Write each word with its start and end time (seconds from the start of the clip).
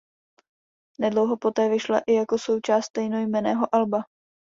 Nedlouho 0.99 1.37
poté 1.37 1.69
vyšla 1.69 1.99
i 2.07 2.13
jako 2.13 2.37
součást 2.39 2.85
stejnojmenného 2.85 3.75
alba. 3.75 4.01